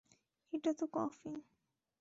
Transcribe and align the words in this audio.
এটা 0.53 0.71
তো 0.73 0.85
কফিন! 0.93 1.33